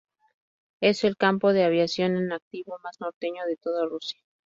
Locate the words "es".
0.79-1.03